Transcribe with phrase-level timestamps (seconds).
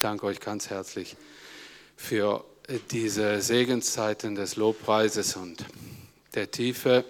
[0.00, 1.16] danke euch ganz herzlich
[1.94, 2.44] für
[2.90, 5.66] diese Segenszeiten des Lobpreises und
[6.34, 7.04] der Tiefe.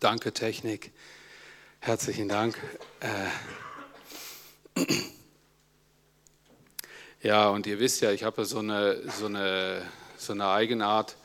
[0.00, 0.92] Danke, Technik.
[1.78, 2.56] Herzlichen Dank.
[4.76, 4.86] Äh,
[7.22, 9.82] ja, und ihr wisst ja, ich habe so eine, so, eine,
[10.16, 11.16] so eine Eigenart,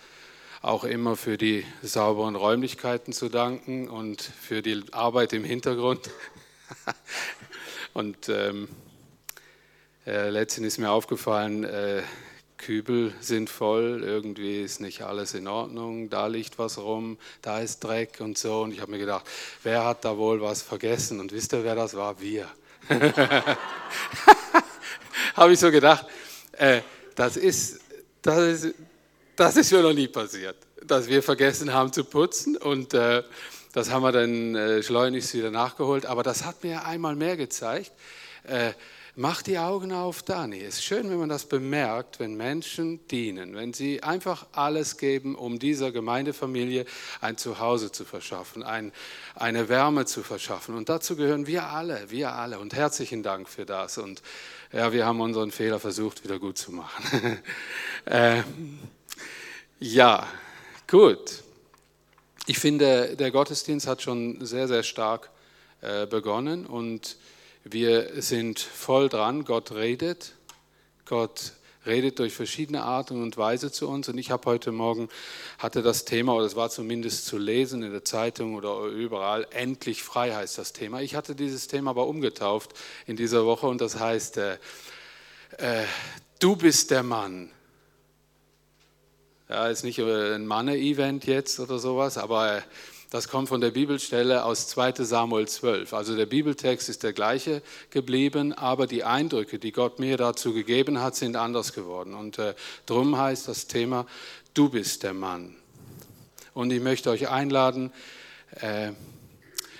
[0.62, 6.10] auch immer für die sauberen Räumlichkeiten zu danken und für die Arbeit im Hintergrund.
[7.94, 8.68] und ähm,
[10.06, 12.04] äh, letztens ist mir aufgefallen, äh,
[12.58, 17.84] Kübel sind voll, irgendwie ist nicht alles in Ordnung, da liegt was rum, da ist
[17.84, 18.62] Dreck und so.
[18.62, 19.26] Und ich habe mir gedacht,
[19.64, 21.20] wer hat da wohl was vergessen?
[21.20, 22.20] Und wisst ihr, wer das war?
[22.22, 22.48] Wir.
[25.36, 26.06] habe ich so gedacht,
[26.54, 26.82] äh,
[27.16, 27.82] das, ist,
[28.22, 28.76] das, ist,
[29.36, 32.58] das ist mir noch nie passiert, dass wir vergessen haben zu putzen.
[32.58, 33.24] Und äh,
[33.74, 36.06] das haben wir dann äh, schleunigst wieder nachgeholt.
[36.06, 37.92] Aber das hat mir einmal mehr gezeigt
[38.44, 38.72] äh,
[39.18, 40.60] Mach die Augen auf, Dani.
[40.60, 45.36] Es ist schön, wenn man das bemerkt, wenn Menschen dienen, wenn sie einfach alles geben,
[45.36, 46.86] um dieser Gemeindefamilie
[47.22, 48.92] ein Zuhause zu verschaffen, ein,
[49.34, 50.76] eine Wärme zu verschaffen.
[50.76, 52.60] Und dazu gehören wir alle, wir alle.
[52.60, 53.98] Und herzlichen Dank für das.
[53.98, 54.22] Und
[54.74, 57.40] ja, wir haben unseren Fehler versucht, wieder gut zu machen.
[58.06, 58.44] äh,
[59.80, 60.28] ja,
[60.88, 61.42] gut.
[62.48, 65.30] Ich finde, der Gottesdienst hat schon sehr, sehr stark
[65.80, 67.16] äh, begonnen und
[67.68, 70.34] wir sind voll dran, Gott redet.
[71.06, 71.54] Gott
[71.86, 74.08] redet durch verschiedene Arten und Weise zu uns.
[74.08, 75.10] Und ich habe heute Morgen,
[75.58, 80.04] hatte das Thema, oder es war zumindest zu lesen in der Zeitung oder überall, endlich
[80.04, 81.02] frei heißt das Thema.
[81.02, 82.74] Ich hatte dieses Thema aber umgetauft
[83.08, 84.58] in dieser Woche und das heißt, äh,
[85.58, 85.86] äh,
[86.40, 87.50] du bist der Mann.
[89.50, 92.62] Ja, ist nicht ein Manne-Event jetzt oder sowas, aber äh,
[93.16, 95.94] das kommt von der Bibelstelle aus 2 Samuel 12.
[95.94, 101.00] Also der Bibeltext ist der gleiche geblieben, aber die Eindrücke, die Gott mir dazu gegeben
[101.00, 102.14] hat, sind anders geworden.
[102.14, 102.56] Und äh,
[102.86, 104.06] drum heißt das Thema,
[104.54, 105.56] du bist der Mann.
[106.54, 107.94] Und ich möchte euch einladen,
[108.60, 108.92] äh,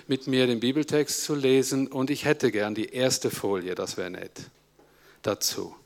[0.06, 1.88] mit mir den Bibeltext zu lesen.
[1.88, 4.32] Und ich hätte gern die erste Folie, das wäre nett,
[5.20, 5.76] dazu.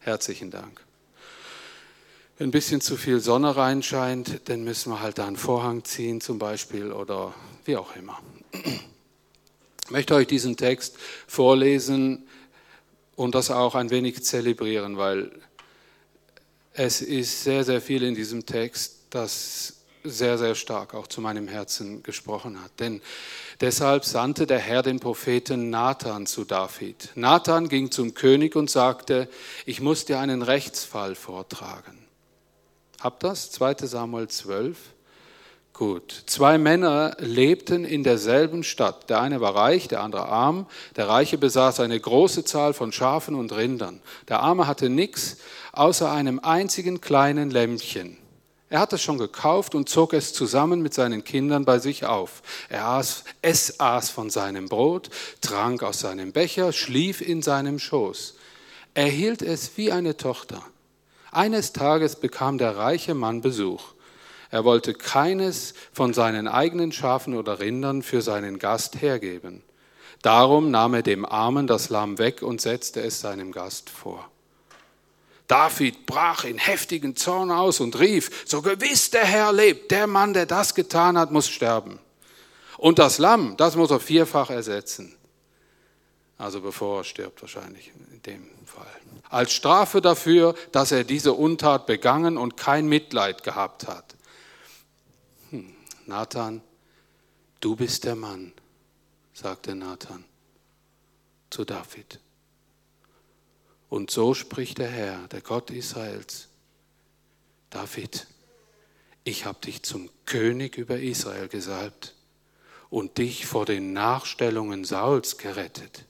[0.00, 0.87] Herzlichen Dank.
[2.40, 6.38] Ein bisschen zu viel Sonne reinscheint, dann müssen wir halt da einen Vorhang ziehen zum
[6.38, 7.34] Beispiel oder
[7.64, 8.16] wie auch immer.
[8.52, 12.28] Ich möchte euch diesen Text vorlesen
[13.16, 15.32] und das auch ein wenig zelebrieren, weil
[16.74, 21.48] es ist sehr, sehr viel in diesem Text, das sehr, sehr stark auch zu meinem
[21.48, 22.70] Herzen gesprochen hat.
[22.78, 23.02] Denn
[23.60, 27.10] deshalb sandte der Herr den Propheten Nathan zu David.
[27.16, 29.28] Nathan ging zum König und sagte,
[29.66, 32.07] ich muss dir einen Rechtsfall vortragen.
[33.00, 33.50] Habt das?
[33.52, 34.76] 2 Samuel 12.
[35.72, 36.24] Gut.
[36.26, 39.08] Zwei Männer lebten in derselben Stadt.
[39.08, 40.66] Der eine war reich, der andere arm.
[40.96, 44.00] Der Reiche besaß eine große Zahl von Schafen und Rindern.
[44.26, 45.36] Der Arme hatte nichts
[45.72, 48.16] außer einem einzigen kleinen Lämmchen.
[48.70, 52.42] Er hatte es schon gekauft und zog es zusammen mit seinen Kindern bei sich auf.
[52.68, 55.10] Er aß, es aß von seinem Brot,
[55.40, 58.34] trank aus seinem Becher, schlief in seinem Schoß.
[58.94, 60.64] Er hielt es wie eine Tochter.
[61.30, 63.82] Eines Tages bekam der reiche Mann Besuch.
[64.50, 69.62] Er wollte keines von seinen eigenen Schafen oder Rindern für seinen Gast hergeben.
[70.22, 74.30] Darum nahm er dem Armen das Lamm weg und setzte es seinem Gast vor.
[75.46, 80.34] David brach in heftigen Zorn aus und rief, so gewiss der Herr lebt, der Mann,
[80.34, 81.98] der das getan hat, muss sterben.
[82.76, 85.16] Und das Lamm, das muss er vierfach ersetzen.
[86.36, 88.57] Also bevor er stirbt wahrscheinlich in dem.
[89.30, 94.16] Als Strafe dafür, dass er diese Untat begangen und kein Mitleid gehabt hat.
[95.50, 95.74] Hm,
[96.06, 96.62] Nathan,
[97.60, 98.52] du bist der Mann,
[99.34, 100.24] sagte Nathan
[101.50, 102.20] zu David.
[103.88, 106.48] Und so spricht der Herr, der Gott Israels.
[107.70, 108.26] David,
[109.24, 112.14] ich habe dich zum König über Israel gesalbt
[112.90, 116.04] und dich vor den Nachstellungen Sauls gerettet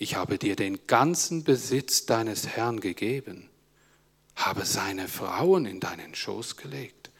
[0.00, 3.50] ich habe dir den ganzen Besitz deines Herrn gegeben,
[4.34, 7.10] habe seine Frauen in deinen Schoß gelegt,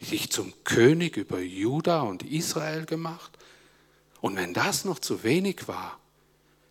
[0.00, 3.38] dich zum König über Juda und Israel gemacht.
[4.20, 6.00] Und wenn das noch zu wenig war,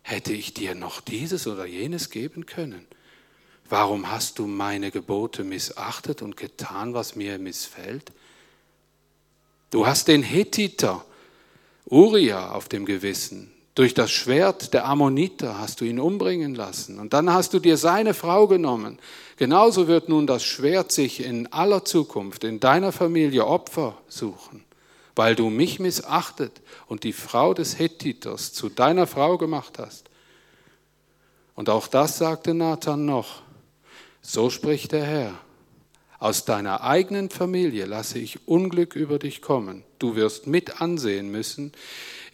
[0.02, 2.86] hätte ich dir noch dieses oder jenes geben können.
[3.70, 8.12] Warum hast du meine Gebote missachtet und getan, was mir missfällt?
[9.70, 11.06] Du hast den Hethiter
[11.86, 16.98] Uriah auf dem Gewissen, durch das Schwert der Ammoniter hast du ihn umbringen lassen.
[16.98, 18.98] Und dann hast du dir seine Frau genommen.
[19.36, 24.64] Genauso wird nun das Schwert sich in aller Zukunft in deiner Familie Opfer suchen,
[25.14, 30.10] weil du mich missachtet und die Frau des Hethiters zu deiner Frau gemacht hast.
[31.54, 33.42] Und auch das sagte Nathan noch.
[34.22, 35.34] So spricht der Herr.
[36.18, 39.84] Aus deiner eigenen Familie lasse ich Unglück über dich kommen.
[40.00, 41.70] Du wirst mit ansehen müssen,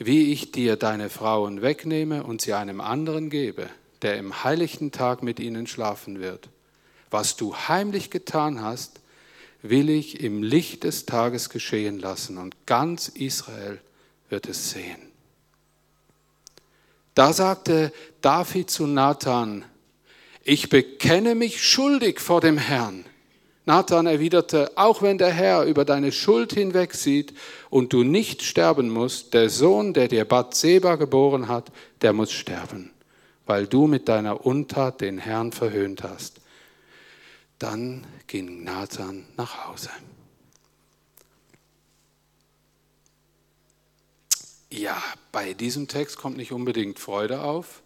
[0.04, 3.68] wie ich dir deine Frauen wegnehme und sie einem anderen gebe,
[4.02, 6.48] der im heiligen Tag mit ihnen schlafen wird.
[7.10, 9.00] Was du heimlich getan hast,
[9.62, 13.80] will ich im Licht des Tages geschehen lassen und ganz Israel
[14.28, 15.00] wird es sehen.
[17.14, 19.64] Da sagte David zu Nathan,
[20.42, 23.06] ich bekenne mich schuldig vor dem Herrn.
[23.66, 27.32] Nathan erwiderte, auch wenn der Herr über deine Schuld hinwegsieht
[27.70, 31.72] und du nicht sterben musst, der Sohn, der dir Bathseba geboren hat,
[32.02, 32.90] der muss sterben,
[33.46, 36.40] weil du mit deiner Untat den Herrn verhöhnt hast.
[37.58, 39.90] Dann ging Nathan nach Hause.
[44.70, 45.00] Ja,
[45.32, 47.80] bei diesem Text kommt nicht unbedingt Freude auf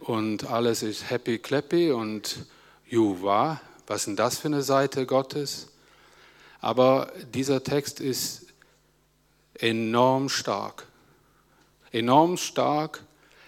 [0.00, 2.46] und alles ist happy clappy und
[2.86, 5.68] juwa, was ist denn das für eine Seite Gottes?
[6.60, 8.46] Aber dieser Text ist
[9.54, 10.86] enorm stark.
[11.92, 13.02] Enorm stark,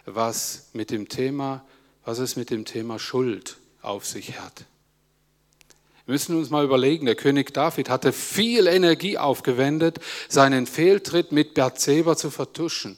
[0.05, 1.65] was mit dem Thema,
[2.05, 4.65] was es mit dem Thema Schuld auf sich hat.
[6.05, 9.99] Wir müssen uns mal überlegen, der König David hatte viel Energie aufgewendet,
[10.29, 12.97] seinen Fehltritt mit Berzeba zu vertuschen.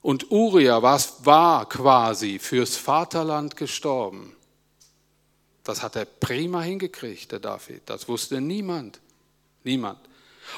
[0.00, 4.36] Und Uriah was war quasi fürs Vaterland gestorben.
[5.70, 7.82] Das hat er prima hingekriegt, der David.
[7.86, 9.00] Das wusste niemand.
[9.62, 10.00] Niemand.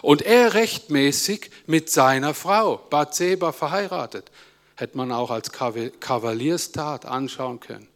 [0.00, 4.30] Und er rechtmäßig mit seiner Frau, Bathseba, verheiratet.
[4.74, 7.88] Hätte man auch als Kavalierstat anschauen können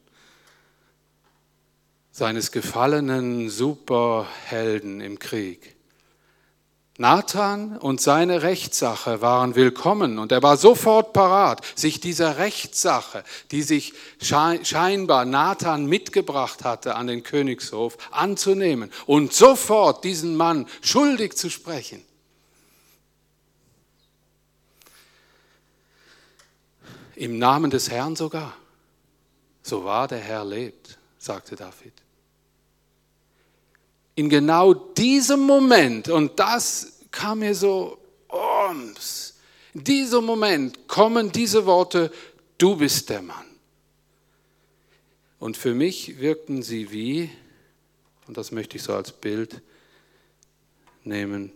[2.10, 5.75] seines gefallenen Superhelden im Krieg.
[6.98, 13.62] Nathan und seine Rechtssache waren willkommen und er war sofort parat, sich dieser Rechtssache, die
[13.62, 21.50] sich scheinbar Nathan mitgebracht hatte an den Königshof, anzunehmen und sofort diesen Mann schuldig zu
[21.50, 22.02] sprechen.
[27.14, 28.54] Im Namen des Herrn sogar.
[29.62, 32.05] So wahr der Herr lebt, sagte David
[34.16, 37.98] in genau diesem Moment, und das kam mir so
[38.30, 39.38] ums,
[39.74, 42.10] in diesem Moment kommen diese Worte,
[42.56, 43.44] du bist der Mann.
[45.38, 47.30] Und für mich wirkten sie wie,
[48.26, 49.60] und das möchte ich so als Bild
[51.04, 51.52] nehmen,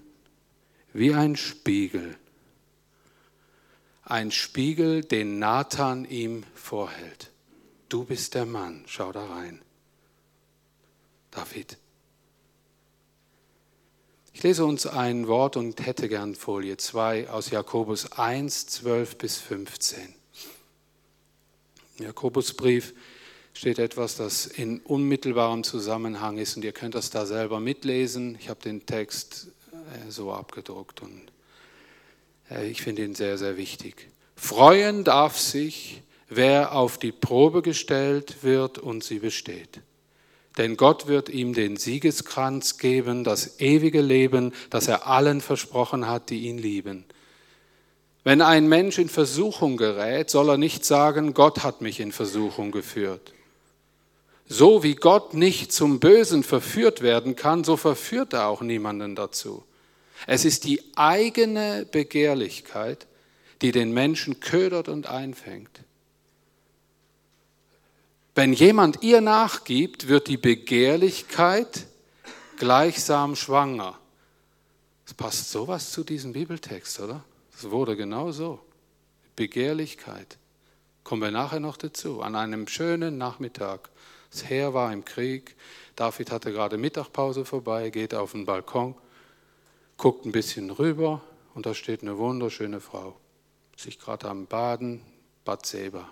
[0.92, 2.18] wie ein Spiegel.
[4.02, 7.30] Ein Spiegel, den Nathan ihm vorhält.
[7.88, 9.62] Du bist der Mann, schau da rein.
[11.30, 11.78] David,
[14.40, 19.36] ich lese uns ein Wort und hätte gern Folie 2 aus Jakobus 1, 12 bis
[19.36, 20.14] 15.
[21.98, 22.94] Im Jakobusbrief
[23.52, 28.38] steht etwas, das in unmittelbarem Zusammenhang ist und ihr könnt das da selber mitlesen.
[28.40, 31.20] Ich habe den Text äh, so abgedruckt und
[32.50, 34.08] äh, ich finde ihn sehr, sehr wichtig.
[34.36, 39.82] Freuen darf sich, wer auf die Probe gestellt wird und sie besteht
[40.58, 46.30] denn Gott wird ihm den Siegeskranz geben, das ewige Leben, das er allen versprochen hat,
[46.30, 47.04] die ihn lieben.
[48.24, 52.70] Wenn ein Mensch in Versuchung gerät, soll er nicht sagen, Gott hat mich in Versuchung
[52.70, 53.32] geführt.
[54.46, 59.64] So wie Gott nicht zum Bösen verführt werden kann, so verführt er auch niemanden dazu.
[60.26, 63.06] Es ist die eigene Begehrlichkeit,
[63.62, 65.70] die den Menschen ködert und einfängt.
[68.40, 71.86] Wenn jemand ihr nachgibt, wird die Begehrlichkeit
[72.56, 73.98] gleichsam schwanger.
[75.04, 77.22] Es passt sowas zu diesem Bibeltext, oder?
[77.54, 78.60] Es wurde genau so.
[79.36, 80.38] Begehrlichkeit.
[81.04, 82.22] Kommen wir nachher noch dazu.
[82.22, 83.90] An einem schönen Nachmittag.
[84.30, 85.54] Das Heer war im Krieg.
[85.94, 88.94] David hatte gerade Mittagpause vorbei, geht auf den Balkon,
[89.98, 91.20] guckt ein bisschen rüber
[91.52, 93.20] und da steht eine wunderschöne Frau.
[93.76, 95.02] Sich gerade am Baden,
[95.44, 96.10] Bathseba.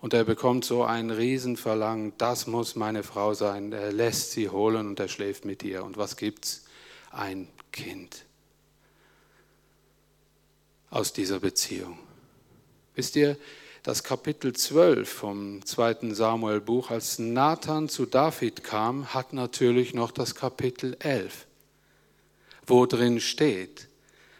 [0.00, 3.72] Und er bekommt so ein Riesenverlangen, das muss meine Frau sein.
[3.72, 5.82] Er lässt sie holen und er schläft mit ihr.
[5.84, 6.64] Und was gibt's?
[7.10, 8.24] Ein Kind
[10.90, 11.98] aus dieser Beziehung.
[12.94, 13.36] Wisst ihr,
[13.82, 20.34] das Kapitel 12 vom zweiten Samuel-Buch, als Nathan zu David kam, hat natürlich noch das
[20.34, 21.46] Kapitel 11,
[22.66, 23.88] wo drin steht,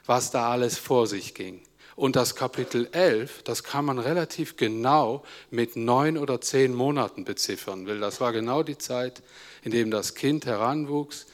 [0.06, 1.62] was da alles vor sich ging.
[1.98, 7.88] Und das Kapitel 11, das kann man relativ genau mit neun oder zehn Monaten beziffern,
[7.88, 9.20] weil das war genau die Zeit,
[9.64, 11.26] in dem das Kind heranwuchs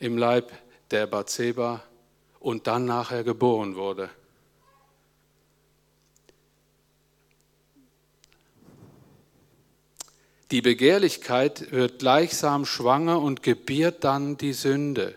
[0.00, 0.50] im Leib
[0.90, 1.84] der Bathseba
[2.40, 4.10] und dann nachher geboren wurde.
[10.50, 15.14] Die Begehrlichkeit wird gleichsam schwanger und gebiert dann die Sünde.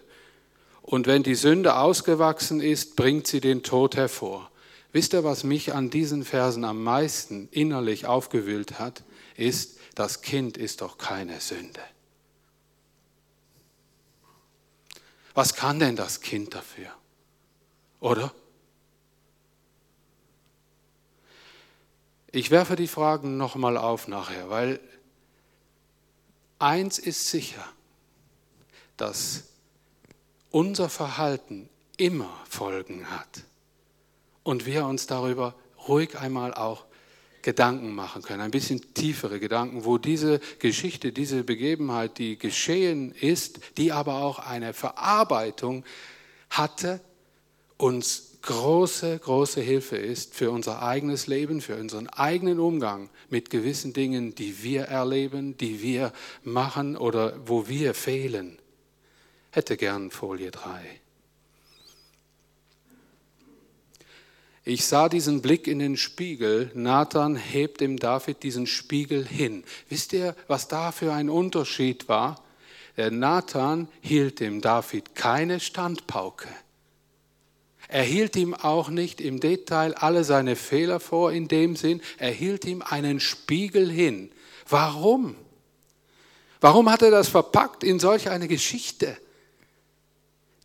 [0.83, 4.51] Und wenn die Sünde ausgewachsen ist, bringt sie den Tod hervor.
[4.97, 9.03] Wisst ihr, was mich an diesen Versen am meisten innerlich aufgewühlt hat?
[9.35, 11.83] Ist, das Kind ist doch keine Sünde.
[15.35, 16.89] Was kann denn das Kind dafür?
[17.99, 18.33] Oder?
[22.31, 24.79] Ich werfe die Fragen nochmal auf nachher, weil
[26.57, 27.63] eins ist sicher,
[28.97, 29.43] dass
[30.49, 33.43] unser Verhalten immer Folgen hat
[34.47, 35.55] und wir uns darüber
[35.89, 36.85] ruhig einmal auch
[37.41, 43.59] Gedanken machen können, ein bisschen tiefere Gedanken, wo diese Geschichte, diese Begebenheit, die geschehen ist,
[43.77, 45.83] die aber auch eine Verarbeitung
[46.49, 47.01] hatte,
[47.75, 53.91] uns große, große Hilfe ist für unser eigenes Leben, für unseren eigenen Umgang mit gewissen
[53.91, 56.13] Dingen, die wir erleben, die wir
[56.45, 58.57] machen oder wo wir fehlen.
[59.51, 61.01] Hätte gern Folie 3.
[64.69, 66.71] Ich sah diesen Blick in den Spiegel.
[66.73, 69.63] Nathan hebt dem David diesen Spiegel hin.
[69.87, 72.43] Wisst ihr, was da für ein Unterschied war?
[72.97, 76.49] Der Nathan hielt dem David keine Standpauke.
[77.87, 82.31] Er hielt ihm auch nicht im Detail alle seine Fehler vor in dem Sinn, er
[82.31, 84.31] hielt ihm einen Spiegel hin.
[84.67, 85.37] Warum?
[86.59, 89.17] Warum hat er das verpackt in solch eine Geschichte,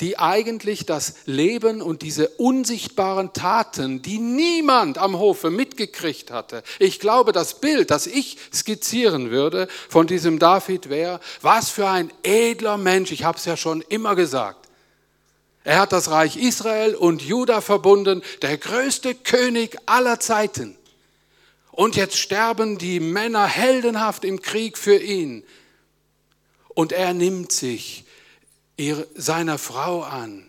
[0.02, 6.64] die eigentlich das Leben und diese unsichtbaren Taten, die niemand am Hofe mitgekriegt hatte.
[6.80, 12.12] Ich glaube, das Bild, das ich skizzieren würde von diesem David wäre, was für ein
[12.25, 14.68] edler Mensch, ich habe es ja schon immer gesagt.
[15.62, 20.76] Er hat das Reich Israel und Juda verbunden, der größte König aller Zeiten.
[21.71, 25.44] Und jetzt sterben die Männer heldenhaft im Krieg für ihn.
[26.75, 28.04] Und er nimmt sich
[29.14, 30.49] seiner Frau an.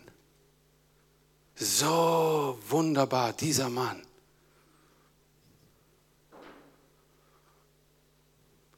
[1.56, 4.02] So wunderbar, dieser Mann.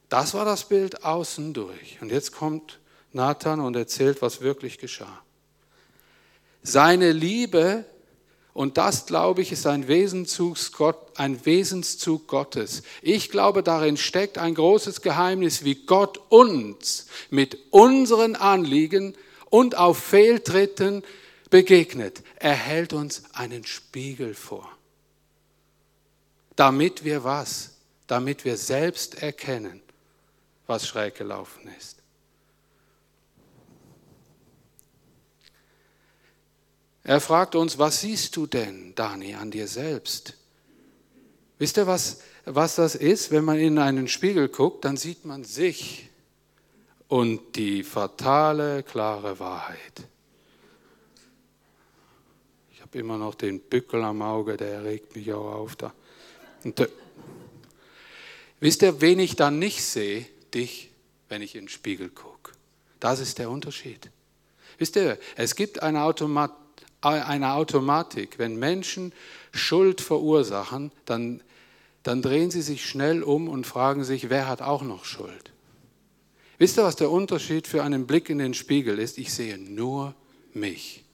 [0.08, 1.98] Das war das Bild außen durch.
[2.00, 2.78] Und jetzt kommt
[3.12, 5.22] Nathan und erzählt, was wirklich geschah.
[6.62, 7.84] Seine Liebe,
[8.52, 10.56] und das, glaube ich, ist ein Wesenszug,
[11.16, 12.82] ein Wesenszug Gottes.
[13.02, 19.98] Ich glaube, darin steckt ein großes Geheimnis, wie Gott uns mit unseren Anliegen und auf
[19.98, 21.02] Fehltritten
[21.50, 22.22] begegnet.
[22.36, 24.70] Er hält uns einen Spiegel vor.
[26.56, 27.72] Damit wir was?
[28.06, 29.82] Damit wir selbst erkennen,
[30.66, 31.96] was schräg gelaufen ist.
[37.02, 40.34] Er fragt uns, was siehst du denn, Dani, an dir selbst?
[41.58, 43.30] Wisst ihr, was, was das ist?
[43.30, 46.10] Wenn man in einen Spiegel guckt, dann sieht man sich
[47.08, 50.08] und die fatale, klare Wahrheit.
[52.72, 55.76] Ich habe immer noch den Bückel am Auge, der regt mich auch auf.
[55.76, 55.92] Da.
[56.64, 56.88] Und, äh,
[58.60, 60.26] wisst ihr, wen ich dann nicht sehe?
[60.54, 60.90] Dich,
[61.28, 62.52] wenn ich in den Spiegel gucke.
[63.00, 64.10] Das ist der Unterschied.
[64.78, 66.52] Wisst ihr, es gibt eine Automat
[67.06, 68.38] eine Automatik.
[68.38, 69.12] Wenn Menschen
[69.52, 71.42] Schuld verursachen, dann,
[72.02, 75.52] dann drehen sie sich schnell um und fragen sich, wer hat auch noch Schuld?
[76.58, 79.18] Wisst ihr, was der Unterschied für einen Blick in den Spiegel ist?
[79.18, 80.14] Ich sehe nur
[80.54, 81.04] mich.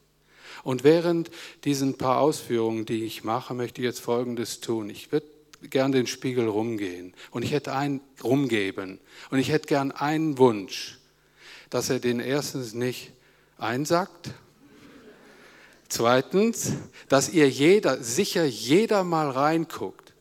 [0.63, 1.31] Und während
[1.65, 4.91] diesen paar Ausführungen, die ich mache, möchte ich jetzt Folgendes tun.
[4.91, 5.27] Ich würde
[5.63, 10.99] gern den Spiegel rumgehen und ich hätte einen rumgeben und ich hätte gern einen Wunsch,
[11.71, 13.13] dass er den erstens nicht
[13.59, 14.33] einsackt
[15.93, 16.73] Zweitens,
[17.11, 20.15] dass ihr jeder, sicher jeder mal reinguckt.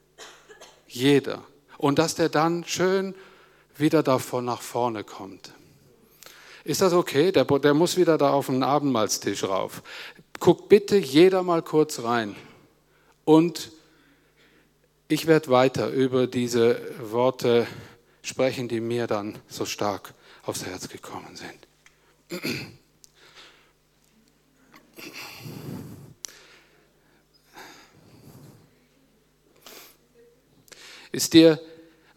[0.85, 1.45] Jeder.
[1.77, 3.15] Und dass der dann schön
[3.81, 5.53] wieder davon nach vorne kommt.
[6.63, 7.31] Ist das okay?
[7.31, 9.81] Der, der muss wieder da auf den Abendmahlstisch rauf.
[10.39, 12.35] Guckt bitte jeder mal kurz rein.
[13.25, 13.71] Und
[15.07, 17.67] ich werde weiter über diese Worte
[18.21, 21.67] sprechen, die mir dann so stark aufs Herz gekommen sind.
[31.11, 31.59] Ist dir,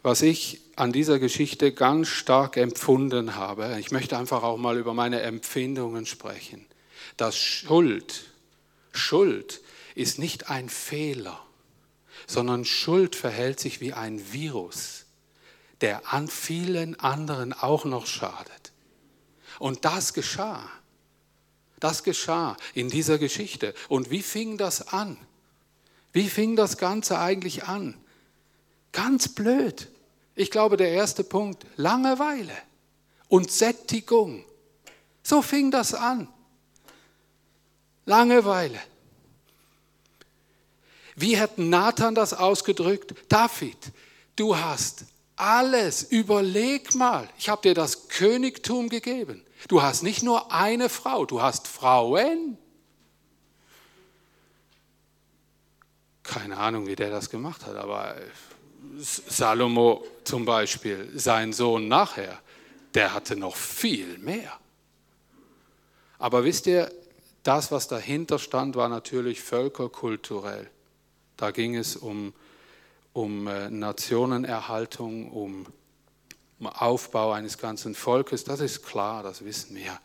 [0.01, 4.93] was ich an dieser Geschichte ganz stark empfunden habe, ich möchte einfach auch mal über
[4.93, 6.65] meine Empfindungen sprechen,
[7.17, 8.25] dass Schuld,
[8.91, 9.61] Schuld
[9.95, 11.39] ist nicht ein Fehler,
[12.27, 15.05] sondern Schuld verhält sich wie ein Virus,
[15.81, 18.73] der an vielen anderen auch noch schadet.
[19.59, 20.69] Und das geschah.
[21.79, 23.73] Das geschah in dieser Geschichte.
[23.89, 25.17] Und wie fing das an?
[26.13, 27.95] Wie fing das Ganze eigentlich an?
[28.91, 29.89] Ganz blöd.
[30.35, 32.55] Ich glaube, der erste Punkt, Langeweile
[33.29, 34.43] und Sättigung.
[35.23, 36.27] So fing das an.
[38.05, 38.79] Langeweile.
[41.15, 43.15] Wie hat Nathan das ausgedrückt?
[43.29, 43.77] David,
[44.35, 45.05] du hast
[45.37, 49.43] alles, überleg mal, ich habe dir das Königtum gegeben.
[49.67, 52.57] Du hast nicht nur eine Frau, du hast Frauen.
[56.23, 58.15] Keine Ahnung, wie der das gemacht hat, aber
[58.97, 62.39] Salomo zum Beispiel, sein Sohn nachher,
[62.93, 64.53] der hatte noch viel mehr.
[66.17, 66.91] Aber wisst ihr,
[67.43, 70.69] das, was dahinter stand, war natürlich völkerkulturell.
[71.37, 72.33] Da ging es um,
[73.13, 75.65] um äh, Nationenerhaltung, um,
[76.59, 78.45] um Aufbau eines ganzen Volkes.
[78.45, 79.99] Das ist klar, das wissen wir.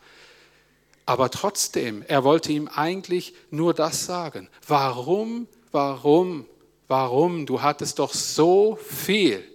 [1.05, 4.49] Aber trotzdem, er wollte ihm eigentlich nur das sagen.
[4.67, 6.45] Warum, warum,
[6.91, 7.45] warum?
[7.45, 9.47] Du hattest doch so viel.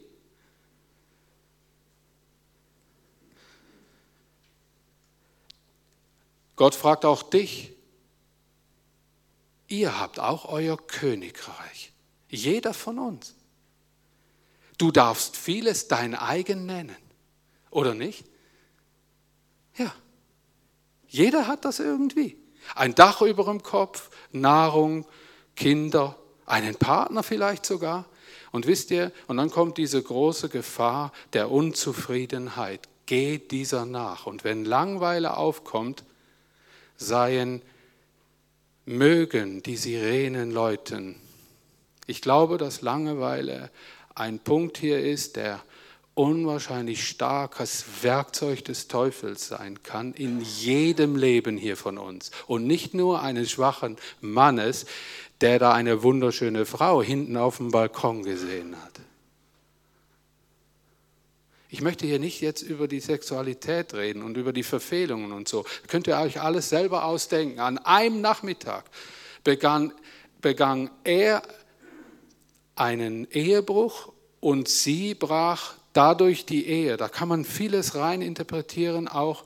[6.57, 7.75] Gott fragt auch dich,
[9.69, 11.93] ihr habt auch euer Königreich,
[12.31, 13.35] jeder von uns.
[14.79, 16.97] Du darfst vieles dein eigen nennen,
[17.71, 18.25] oder nicht?
[19.77, 19.95] Ja,
[21.09, 22.39] jeder hat das irgendwie.
[22.75, 25.07] Ein Dach über dem Kopf, Nahrung,
[25.55, 28.07] Kinder, einen Partner vielleicht sogar.
[28.53, 32.89] Und wisst ihr, und dann kommt diese große Gefahr der Unzufriedenheit.
[33.07, 34.27] Geht dieser nach.
[34.27, 36.05] Und wenn Langweile aufkommt,
[36.97, 37.63] seien
[38.87, 41.17] mögen die Sirenen läuten.
[42.07, 43.71] Ich glaube, dass Langeweile
[44.15, 45.63] ein Punkt hier ist, der
[46.15, 52.31] unwahrscheinlich starkes Werkzeug des Teufels sein kann in jedem Leben hier von uns.
[52.47, 54.87] Und nicht nur eines schwachen Mannes,
[55.41, 59.01] der da eine wunderschöne Frau hinten auf dem Balkon gesehen hat.
[61.69, 65.65] Ich möchte hier nicht jetzt über die Sexualität reden und über die Verfehlungen und so.
[65.89, 67.61] Könnt ihr euch alles selber ausdenken.
[67.61, 68.85] An einem Nachmittag
[69.45, 69.93] begann,
[70.41, 71.43] begann er
[72.77, 76.97] einen Ehebruch und sie brach dadurch die Ehe.
[76.97, 79.45] Da kann man vieles rein interpretieren, auch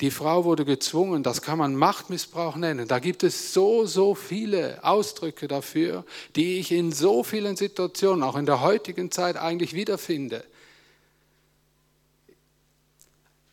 [0.00, 2.88] die Frau wurde gezwungen, das kann man Machtmissbrauch nennen.
[2.88, 6.04] Da gibt es so, so viele Ausdrücke dafür,
[6.36, 10.44] die ich in so vielen Situationen, auch in der heutigen Zeit, eigentlich wiederfinde.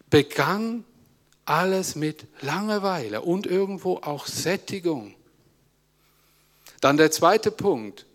[0.10, 0.84] begann
[1.46, 5.14] alles mit Langeweile und irgendwo auch Sättigung.
[6.82, 8.07] Dann der zweite Punkt.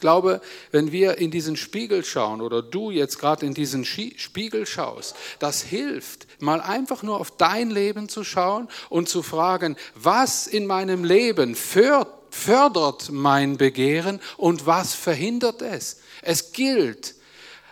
[0.00, 4.64] Ich glaube, wenn wir in diesen Spiegel schauen oder du jetzt gerade in diesen Spiegel
[4.64, 10.46] schaust, das hilft, mal einfach nur auf dein Leben zu schauen und zu fragen, was
[10.46, 16.00] in meinem Leben fördert mein Begehren und was verhindert es.
[16.22, 17.14] Es gilt,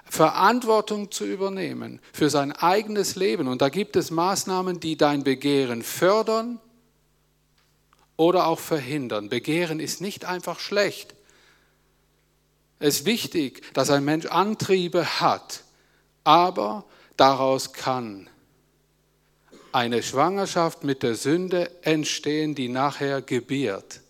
[0.04, 3.48] Verantwortung zu übernehmen für sein eigenes Leben.
[3.48, 6.60] Und da gibt es Maßnahmen, die dein Begehren fördern
[8.18, 9.30] oder auch verhindern.
[9.30, 11.14] Begehren ist nicht einfach schlecht.
[12.78, 15.64] Es ist wichtig, dass ein Mensch Antriebe hat,
[16.24, 16.84] aber
[17.16, 18.28] daraus kann
[19.72, 24.00] eine Schwangerschaft mit der Sünde entstehen, die nachher gebiert,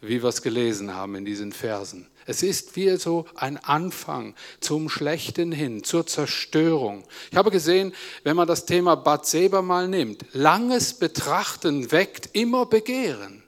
[0.00, 2.08] wie wir es gelesen haben in diesen Versen.
[2.26, 7.04] Es ist wie so ein Anfang zum Schlechten hin, zur Zerstörung.
[7.30, 13.44] Ich habe gesehen, wenn man das Thema Bathseba mal nimmt, langes Betrachten weckt immer Begehren.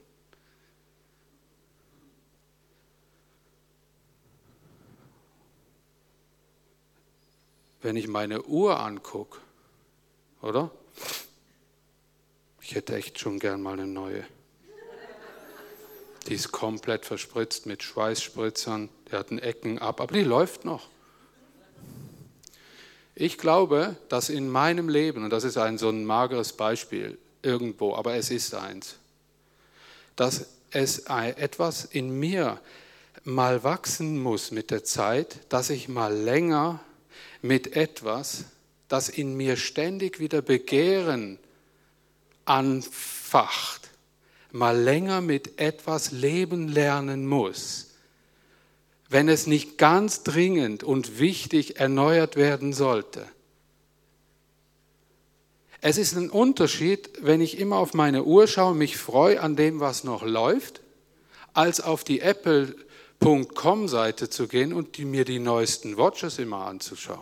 [7.81, 9.39] Wenn ich meine Uhr angucke,
[10.41, 10.71] oder?
[12.61, 14.25] Ich hätte echt schon gern mal eine neue.
[16.27, 20.89] Die ist komplett verspritzt mit Schweißspritzern, die hat Ecken ab, aber die läuft noch.
[23.15, 27.95] Ich glaube, dass in meinem Leben, und das ist ein so ein mageres Beispiel irgendwo,
[27.95, 28.97] aber es ist eins,
[30.15, 32.59] dass es etwas in mir
[33.23, 36.79] mal wachsen muss mit der Zeit, dass ich mal länger
[37.41, 38.45] mit etwas,
[38.87, 41.37] das in mir ständig wieder Begehren
[42.45, 43.89] anfacht,
[44.51, 47.91] mal länger mit etwas leben lernen muss,
[49.09, 53.27] wenn es nicht ganz dringend und wichtig erneuert werden sollte.
[55.81, 59.79] Es ist ein Unterschied, wenn ich immer auf meine Uhr schaue, mich freue an dem,
[59.79, 60.81] was noch läuft,
[61.53, 62.19] als auf die
[63.19, 67.19] Apple.com-Seite zu gehen und die, mir die neuesten Watches immer anzuschauen.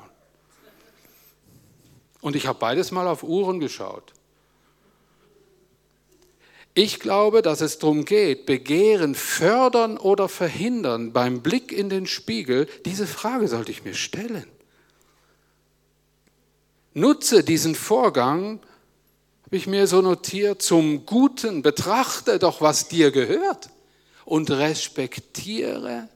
[2.22, 4.14] Und ich habe beides mal auf Uhren geschaut.
[6.74, 11.14] Ich glaube, dass es darum geht, Begehren fördern oder verhindern.
[11.14, 14.46] Beim Blick in den Spiegel, diese Frage sollte ich mir stellen.
[16.94, 18.60] Nutze diesen Vorgang,
[19.46, 21.64] habe ich mir so notiert, zum Guten.
[21.64, 23.70] Betrachte doch, was dir gehört
[24.28, 26.10] und respektiere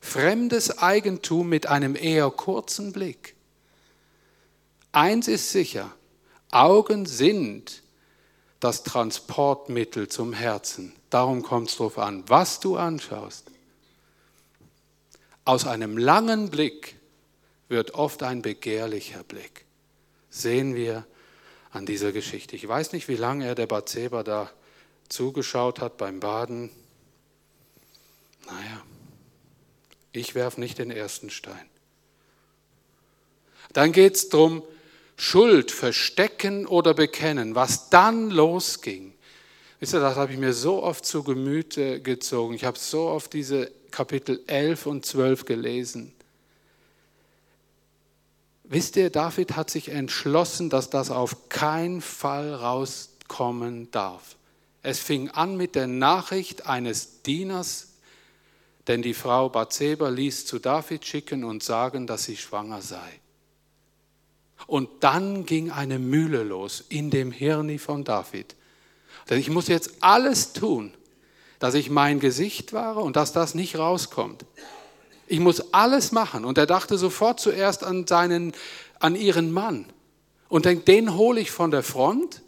[0.00, 3.36] fremdes Eigentum mit einem eher kurzen Blick.
[4.90, 5.94] Eins ist sicher,
[6.50, 7.82] Augen sind
[8.58, 10.94] das Transportmittel zum Herzen.
[11.10, 13.50] Darum kommt es darauf an, was du anschaust.
[15.44, 16.96] Aus einem langen Blick
[17.68, 19.66] wird oft ein begehrlicher Blick.
[20.30, 21.04] Sehen wir
[21.70, 22.56] an dieser Geschichte.
[22.56, 24.50] Ich weiß nicht, wie lange er der Bathseba da
[25.10, 26.70] zugeschaut hat beim Baden.
[28.46, 28.82] Naja,
[30.12, 31.68] ich werfe nicht den ersten Stein.
[33.72, 34.62] Dann geht es darum,
[35.16, 39.14] Schuld verstecken oder bekennen, was dann losging.
[39.80, 42.54] Wisst ihr, das habe ich mir so oft zu Gemüte gezogen.
[42.54, 46.12] Ich habe so oft diese Kapitel 11 und 12 gelesen.
[48.64, 54.36] Wisst ihr, David hat sich entschlossen, dass das auf keinen Fall rauskommen darf.
[54.82, 57.91] Es fing an mit der Nachricht eines Dieners,
[58.88, 63.20] denn die Frau Bathseba ließ zu David schicken und sagen, dass sie schwanger sei.
[64.66, 68.54] Und dann ging eine Mühle los in dem Hirni von David.
[69.28, 70.94] Denn ich muss jetzt alles tun,
[71.58, 74.44] dass ich mein Gesicht wahre und dass das nicht rauskommt.
[75.26, 76.44] Ich muss alles machen.
[76.44, 78.52] Und er dachte sofort zuerst an, seinen,
[78.98, 79.86] an ihren Mann.
[80.48, 82.42] Und denkt, den hole ich von der Front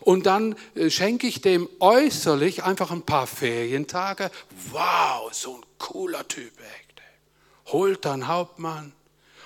[0.00, 4.30] und dann äh, schenke ich dem äußerlich einfach ein paar Ferientage.
[4.70, 7.02] Wow, so ein cooler Typ, echt.
[7.66, 8.92] Holt dann Hauptmann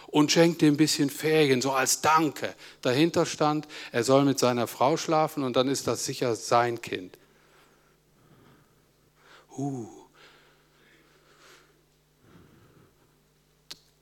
[0.07, 2.55] und schenkt ihm ein bisschen Ferien, so als Danke.
[2.83, 7.19] Dahinter stand, er soll mit seiner Frau schlafen und dann ist das sicher sein Kind.
[9.57, 9.88] Uh.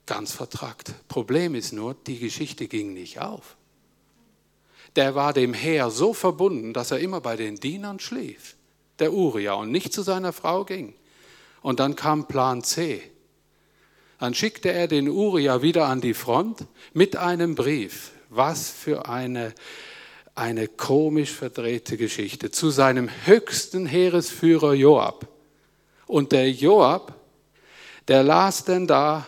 [0.06, 0.92] Ganz vertrackt.
[1.06, 3.56] Problem ist nur, die Geschichte ging nicht auf.
[4.96, 8.56] Der war dem Heer so verbunden, dass er immer bei den Dienern schlief,
[8.98, 10.94] der Uriah, und nicht zu seiner Frau ging.
[11.62, 13.02] Und dann kam Plan C.
[14.18, 18.12] Dann schickte er den Uriah wieder an die Front mit einem Brief.
[18.28, 19.54] Was für eine,
[20.34, 22.50] eine komisch verdrehte Geschichte.
[22.50, 25.26] Zu seinem höchsten Heeresführer Joab.
[26.06, 27.14] Und der Joab,
[28.08, 29.26] der las denn da,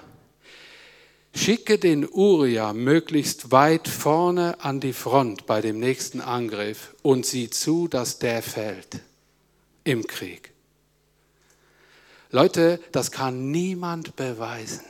[1.34, 7.50] schicke den Uriah möglichst weit vorne an die Front bei dem nächsten Angriff und sieh
[7.50, 9.00] zu, dass der fällt
[9.84, 10.52] im Krieg.
[12.30, 14.84] Leute, das kann niemand beweisen,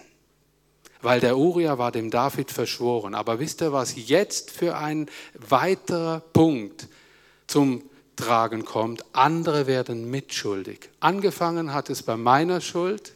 [1.00, 3.14] weil der Uriah war dem David verschworen.
[3.14, 6.86] Aber wisst ihr, was jetzt für ein weiterer Punkt
[7.48, 7.82] zum
[8.14, 9.04] Tragen kommt?
[9.12, 10.90] Andere werden mitschuldig.
[11.00, 13.12] Angefangen hat es bei meiner Schuld.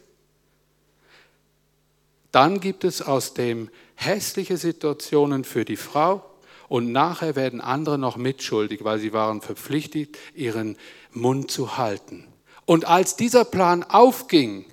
[2.37, 6.23] Dann gibt es aus dem hässliche Situationen für die Frau
[6.69, 10.77] und nachher werden andere noch mitschuldig, weil sie waren verpflichtet, ihren
[11.13, 12.27] Mund zu halten.
[12.67, 14.67] Und als dieser Plan aufging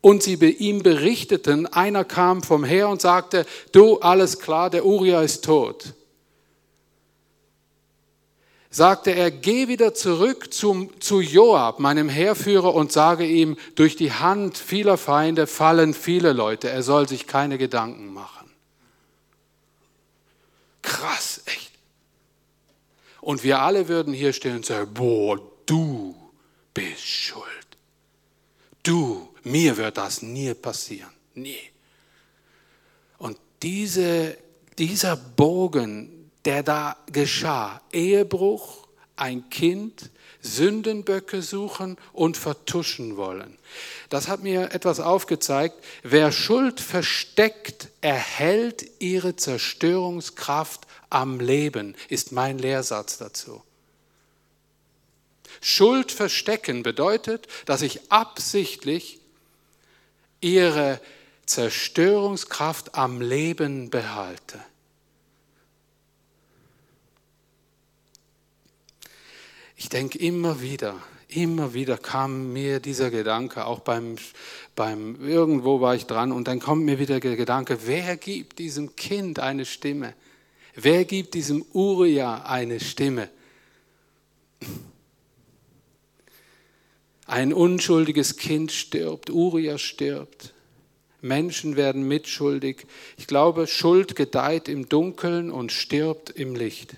[0.00, 5.20] und sie ihm berichteten, einer kam vom Heer und sagte, du, alles klar, der Uriah
[5.20, 5.92] ist tot.
[8.72, 14.12] Sagte er, geh wieder zurück zum, zu Joab, meinem Heerführer, und sage ihm, durch die
[14.12, 18.48] Hand vieler Feinde fallen viele Leute, er soll sich keine Gedanken machen.
[20.82, 21.72] Krass, echt.
[23.20, 26.14] Und wir alle würden hier stehen und sagen, boah, du,
[26.72, 27.46] bist schuld.
[28.82, 31.10] Du, mir wird das nie passieren.
[31.34, 31.58] Nie.
[33.18, 34.38] Und diese,
[34.78, 36.19] dieser Bogen,
[36.50, 40.10] der da geschah, Ehebruch, ein Kind,
[40.42, 43.56] Sündenböcke suchen und vertuschen wollen.
[44.08, 45.76] Das hat mir etwas aufgezeigt.
[46.02, 53.62] Wer Schuld versteckt, erhält ihre Zerstörungskraft am Leben, ist mein Lehrsatz dazu.
[55.60, 59.20] Schuld verstecken bedeutet, dass ich absichtlich
[60.40, 61.00] ihre
[61.46, 64.58] Zerstörungskraft am Leben behalte.
[69.80, 70.94] Ich denke immer wieder,
[71.28, 74.16] immer wieder kam mir dieser Gedanke, auch beim,
[74.76, 78.94] beim, irgendwo war ich dran und dann kommt mir wieder der Gedanke, wer gibt diesem
[78.94, 80.12] Kind eine Stimme?
[80.74, 83.30] Wer gibt diesem Uriah eine Stimme?
[87.24, 90.52] Ein unschuldiges Kind stirbt, Uriah stirbt.
[91.22, 92.86] Menschen werden mitschuldig.
[93.16, 96.96] Ich glaube, Schuld gedeiht im Dunkeln und stirbt im Licht.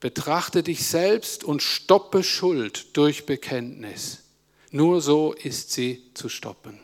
[0.00, 4.22] Betrachte dich selbst und stoppe Schuld durch Bekenntnis.
[4.70, 6.80] Nur so ist sie zu stoppen.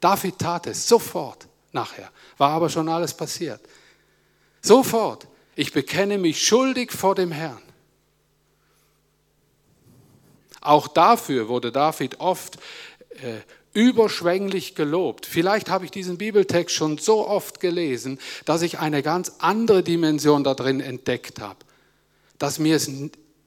[0.00, 3.60] David tat es sofort nachher, war aber schon alles passiert.
[4.62, 5.26] Sofort.
[5.56, 7.62] Ich bekenne mich schuldig vor dem Herrn.
[10.60, 12.58] Auch dafür wurde David oft
[13.22, 13.40] äh,
[13.72, 15.26] überschwänglich gelobt.
[15.26, 20.44] Vielleicht habe ich diesen Bibeltext schon so oft gelesen, dass ich eine ganz andere Dimension
[20.44, 21.58] da drin entdeckt habe.
[22.38, 22.90] Dass mir es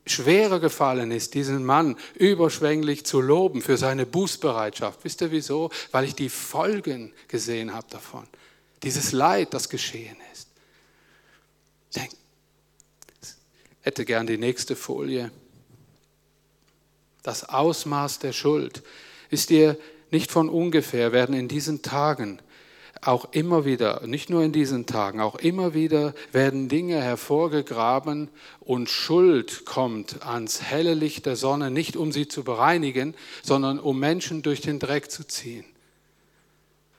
[0.06, 5.04] schwerer gefallen ist, diesen Mann überschwänglich zu loben für seine Bußbereitschaft.
[5.04, 5.70] Wisst ihr wieso?
[5.92, 8.28] Weil ich die Folgen gesehen habe davon.
[8.84, 10.48] Dieses Leid, das geschehen ist.
[11.94, 12.10] Ich
[13.82, 15.32] hätte gern die nächste Folie.
[17.24, 18.84] Das Ausmaß der Schuld.
[19.30, 19.78] Wisst ihr,
[20.10, 22.42] nicht von ungefähr werden in diesen Tagen
[23.02, 28.90] auch immer wieder, nicht nur in diesen Tagen, auch immer wieder werden Dinge hervorgegraben und
[28.90, 34.44] Schuld kommt ans helle Licht der Sonne, nicht um sie zu bereinigen, sondern um Menschen
[34.44, 35.66] durch den Dreck zu ziehen.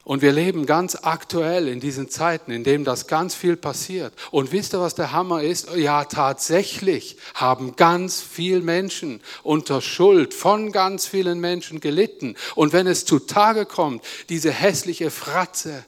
[0.04, 4.12] Und wir leben ganz aktuell in diesen Zeiten, in denen das ganz viel passiert.
[4.32, 5.76] Und wisst ihr, was der Hammer ist?
[5.76, 12.34] Ja, tatsächlich haben ganz viele Menschen unter Schuld von ganz vielen Menschen gelitten.
[12.56, 15.84] Und wenn es zutage kommt, diese hässliche Fratze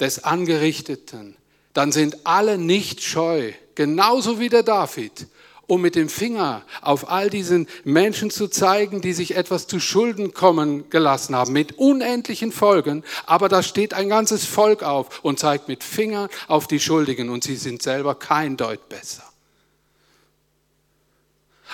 [0.00, 1.36] des Angerichteten,
[1.72, 5.26] dann sind alle nicht scheu, genauso wie der David,
[5.66, 10.32] um mit dem Finger auf all diesen Menschen zu zeigen, die sich etwas zu Schulden
[10.32, 13.02] kommen gelassen haben, mit unendlichen Folgen.
[13.26, 17.42] Aber da steht ein ganzes Volk auf und zeigt mit Finger auf die Schuldigen und
[17.42, 19.24] sie sind selber kein Deut besser.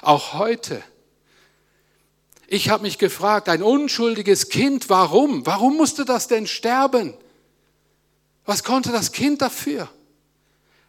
[0.00, 0.82] Auch heute.
[2.48, 5.46] Ich habe mich gefragt, ein unschuldiges Kind, warum?
[5.46, 7.14] Warum musste das denn sterben?
[8.44, 9.88] Was konnte das Kind dafür?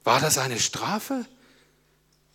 [0.03, 1.25] War das eine Strafe?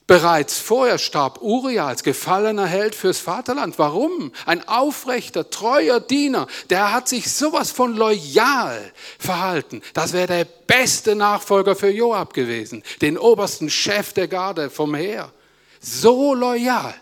[0.07, 3.79] Bereits vorher starb Uriah als gefallener Held fürs Vaterland.
[3.79, 4.33] Warum?
[4.47, 9.83] Ein aufrechter, treuer Diener, der hat sich sowas von loyal verhalten.
[9.93, 15.31] Das wäre der beste Nachfolger für Joab gewesen, den obersten Chef der Garde vom Heer.
[15.79, 16.95] So loyal.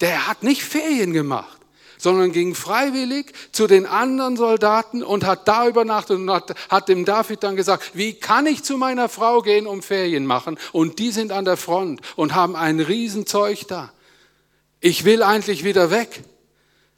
[0.00, 1.65] Der hat nicht Ferien gemacht
[1.98, 7.04] sondern ging freiwillig zu den anderen Soldaten und hat da übernachtet und hat, hat dem
[7.04, 10.58] David dann gesagt, wie kann ich zu meiner Frau gehen und Ferien machen?
[10.72, 13.92] Und die sind an der Front und haben ein Riesenzeug da.
[14.80, 16.22] Ich will eigentlich wieder weg.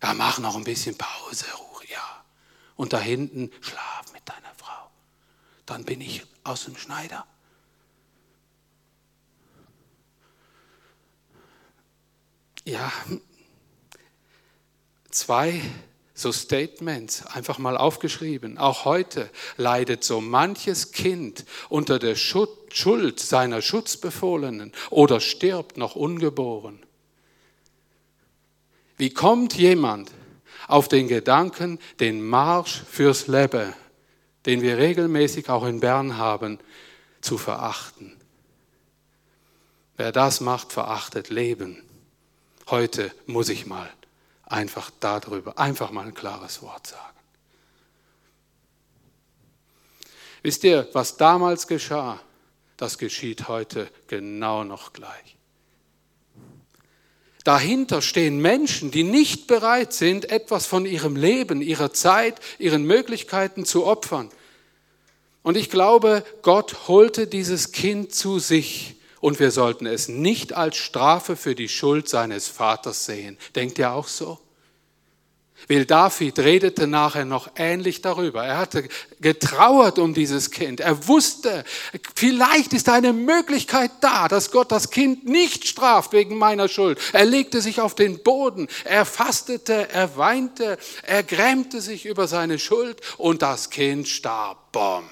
[0.03, 1.47] Ja, mach noch ein bisschen Pause,
[1.91, 2.25] ja.
[2.77, 4.91] Und da hinten schlaf mit deiner Frau.
[5.67, 7.27] Dann bin ich aus dem Schneider.
[12.65, 12.93] Ja,
[15.11, 15.63] zwei
[16.19, 18.59] so Statements, einfach mal aufgeschrieben.
[18.59, 26.81] Auch heute leidet so manches Kind unter der Schuld seiner Schutzbefohlenen oder stirbt noch ungeboren.
[28.97, 30.11] Wie kommt jemand
[30.67, 33.73] auf den Gedanken, den Marsch fürs Leben,
[34.45, 36.59] den wir regelmäßig auch in Bern haben,
[37.21, 38.17] zu verachten?
[39.97, 41.81] Wer das macht, verachtet Leben.
[42.69, 43.89] Heute muss ich mal
[44.49, 47.03] einfach darüber, einfach mal ein klares Wort sagen.
[50.43, 52.21] Wisst ihr, was damals geschah,
[52.77, 55.37] das geschieht heute genau noch gleich.
[57.45, 63.65] Dahinter stehen Menschen, die nicht bereit sind, etwas von ihrem Leben, ihrer Zeit, ihren Möglichkeiten
[63.65, 64.31] zu opfern.
[65.43, 70.77] Und ich glaube, Gott holte dieses Kind zu sich und wir sollten es nicht als
[70.77, 73.39] Strafe für die Schuld seines Vaters sehen.
[73.55, 74.39] Denkt ihr auch so?
[75.67, 78.45] Weil David redete nachher noch ähnlich darüber.
[78.45, 78.89] Er hatte
[79.21, 80.81] getrauert um dieses Kind.
[80.81, 81.65] Er wusste,
[82.15, 87.01] vielleicht ist eine Möglichkeit da, dass Gott das Kind nicht straft wegen meiner Schuld.
[87.13, 92.61] Er legte sich auf den Boden, er fastete, er weinte, er grämte sich über seine
[92.61, 94.71] Schuld und das Kind starb.
[94.71, 95.11] Bom.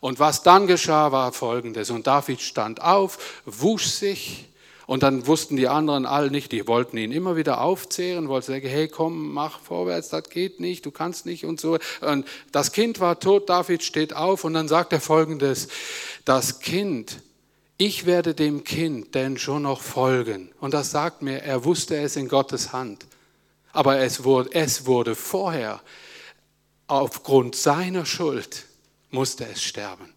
[0.00, 1.90] Und was dann geschah, war folgendes.
[1.90, 4.48] Und David stand auf, wusch sich
[4.88, 8.66] und dann wussten die anderen alle nicht, die wollten ihn immer wieder aufzehren, wollten sagen,
[8.66, 11.78] hey komm, mach vorwärts, das geht nicht, du kannst nicht und so.
[12.00, 15.68] Und das Kind war tot, David steht auf und dann sagt er folgendes,
[16.24, 17.20] das Kind,
[17.76, 20.50] ich werde dem Kind denn schon noch folgen.
[20.58, 23.04] Und das sagt mir, er wusste es in Gottes Hand.
[23.72, 25.82] Aber es wurde, es wurde vorher,
[26.86, 28.64] aufgrund seiner Schuld,
[29.10, 30.12] musste es sterben.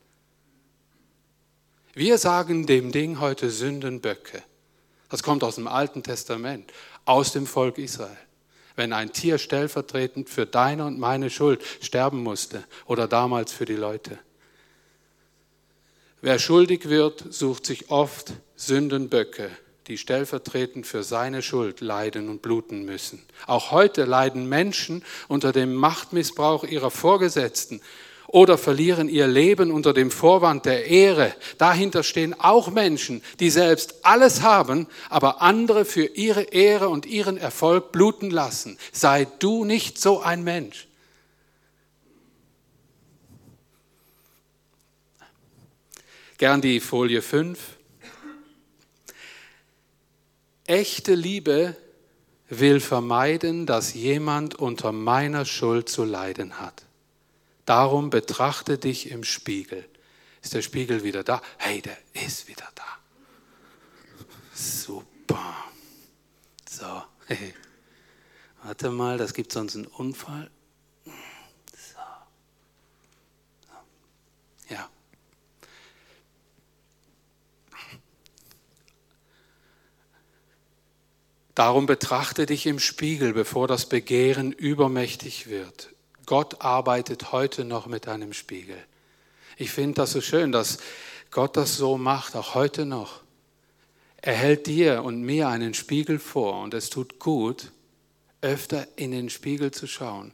[1.93, 4.43] Wir sagen dem Ding heute Sündenböcke.
[5.10, 6.71] Das kommt aus dem Alten Testament,
[7.04, 8.17] aus dem Volk Israel.
[8.77, 13.75] Wenn ein Tier stellvertretend für deine und meine Schuld sterben musste oder damals für die
[13.75, 14.17] Leute.
[16.21, 19.49] Wer schuldig wird, sucht sich oft Sündenböcke,
[19.88, 23.21] die stellvertretend für seine Schuld leiden und bluten müssen.
[23.47, 27.82] Auch heute leiden Menschen unter dem Machtmissbrauch ihrer Vorgesetzten
[28.32, 31.36] oder verlieren ihr Leben unter dem Vorwand der Ehre.
[31.58, 37.38] Dahinter stehen auch Menschen, die selbst alles haben, aber andere für ihre Ehre und ihren
[37.38, 38.78] Erfolg bluten lassen.
[38.91, 40.88] Sei du nicht so ein Mensch.
[46.38, 47.60] Gern die Folie 5.
[50.65, 51.76] Echte Liebe
[52.50, 56.86] will vermeiden, dass jemand unter meiner Schuld zu leiden hat.
[57.71, 59.88] Darum betrachte dich im Spiegel.
[60.41, 61.41] Ist der Spiegel wieder da?
[61.57, 62.84] Hey, der ist wieder da.
[64.53, 65.55] Super.
[66.69, 67.53] So, hey.
[68.63, 70.51] Warte mal, das gibt sonst einen Unfall.
[71.05, 72.01] So.
[74.67, 74.89] Ja.
[81.55, 85.90] Darum betrachte dich im Spiegel, bevor das Begehren übermächtig wird.
[86.32, 88.78] Gott arbeitet heute noch mit einem Spiegel.
[89.58, 90.78] Ich finde das so schön, dass
[91.30, 93.20] Gott das so macht, auch heute noch.
[94.15, 97.74] Er hält dir und mir einen Spiegel vor und es tut gut,
[98.39, 100.34] öfter in den Spiegel zu schauen,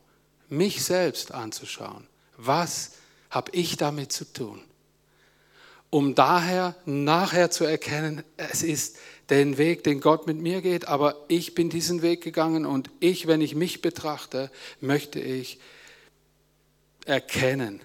[0.50, 2.06] mich selbst anzuschauen.
[2.38, 2.92] Was
[3.32, 4.62] habe ich damit zu tun?
[5.90, 8.98] Um daher nachher zu erkennen, es ist
[9.32, 13.26] den Weg, den Gott mit mir geht, aber ich bin diesen Weg gegangen und ich,
[13.26, 15.58] wenn ich mich betrachte, möchte ich
[17.08, 17.82] erkennen?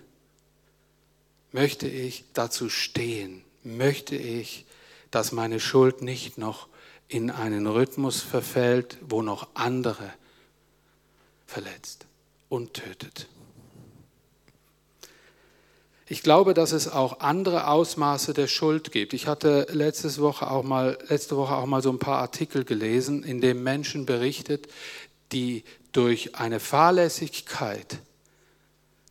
[1.53, 3.45] Möchte ich dazu stehen?
[3.63, 4.67] Möchte ich,
[5.11, 6.69] dass meine Schuld nicht noch
[7.09, 10.13] in einen Rhythmus verfällt, wo noch andere
[11.47, 12.07] verletzt
[12.49, 13.29] und tötet?
[16.07, 19.15] Ich glaube, dass es auch andere Ausmaße der Schuld gibt.
[19.15, 23.23] Ich hatte letzte Woche auch mal, letzte Woche auch mal so ein paar Artikel gelesen,
[23.23, 24.69] in denen Menschen berichtet,
[25.33, 27.99] die durch eine Fahrlässigkeit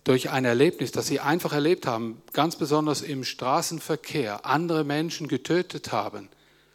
[0.03, 5.91] durch ein Erlebnis, das sie einfach erlebt haben, ganz besonders im Straßenverkehr, andere Menschen getötet
[5.91, 6.29] haben,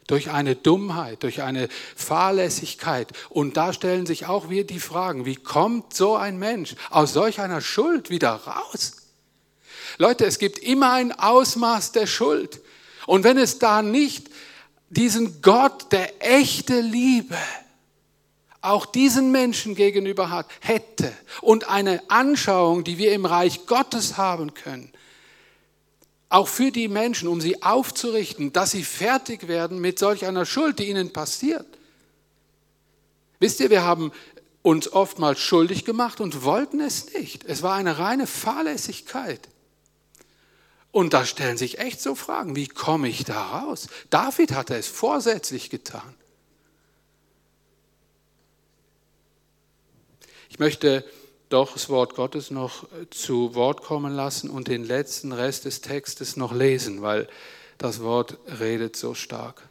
[0.07, 3.11] durch eine Dummheit, durch eine Fahrlässigkeit.
[3.29, 7.41] Und da stellen sich auch wir die Fragen, wie kommt so ein Mensch aus solch
[7.41, 8.93] einer Schuld wieder raus?
[9.97, 12.61] Leute, es gibt immer ein Ausmaß der Schuld.
[13.05, 14.29] Und wenn es da nicht
[14.89, 17.35] diesen Gott der echte Liebe,
[18.67, 24.53] auch diesen Menschen gegenüber hat, hätte und eine Anschauung, die wir im Reich Gottes haben
[24.53, 24.91] können,
[26.29, 30.79] auch für die Menschen, um sie aufzurichten, dass sie fertig werden mit solch einer Schuld,
[30.79, 31.65] die ihnen passiert.
[33.39, 34.11] Wisst ihr, wir haben
[34.61, 37.45] uns oftmals schuldig gemacht und wollten es nicht.
[37.45, 39.47] Es war eine reine Fahrlässigkeit.
[40.91, 43.87] Und da stellen sich echt so Fragen, wie komme ich da raus?
[44.09, 46.15] David hatte es vorsätzlich getan.
[50.57, 51.05] Ich möchte
[51.49, 56.35] doch das Wort Gottes noch zu Wort kommen lassen und den letzten Rest des Textes
[56.35, 57.27] noch lesen, weil
[57.77, 59.69] das Wort redet so stark.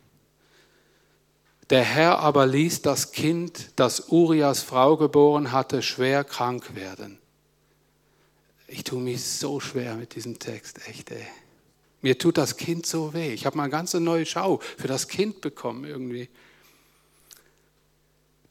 [1.70, 7.18] Der Herr aber ließ das Kind, das Urias Frau geboren hatte, schwer krank werden.
[8.68, 11.27] Ich tue mich so schwer mit diesem Text, echt, ey.
[12.01, 13.33] Mir tut das Kind so weh.
[13.33, 16.29] Ich habe mal eine ganze neue Schau für das Kind bekommen irgendwie.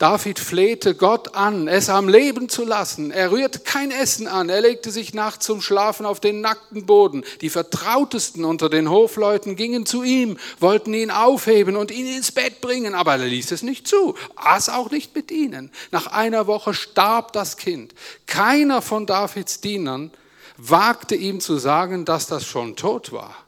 [0.06, 3.10] David flehte Gott an, es am Leben zu lassen.
[3.10, 4.50] Er rührte kein Essen an.
[4.50, 7.24] Er legte sich nachts zum Schlafen auf den nackten Boden.
[7.42, 12.62] Die Vertrautesten unter den Hofleuten gingen zu ihm, wollten ihn aufheben und ihn ins Bett
[12.62, 15.72] bringen, aber er ließ es nicht zu, aß auch nicht mit ihnen.
[15.90, 17.96] Nach einer Woche starb das Kind.
[18.28, 20.12] Keiner von Davids Dienern
[20.58, 23.45] wagte ihm zu sagen, dass das schon tot war.